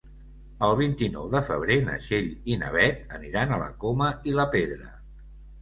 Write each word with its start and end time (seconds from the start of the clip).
El 0.67 0.71
vint-i-nou 0.79 1.27
de 1.33 1.41
febrer 1.49 1.75
na 1.89 1.99
Txell 2.05 2.31
i 2.53 2.57
na 2.63 2.71
Beth 2.79 3.15
aniran 3.19 3.55
a 3.59 3.63
la 3.65 3.71
Coma 3.85 4.11
i 4.33 4.37
la 4.41 4.51
Pedra. 4.57 4.91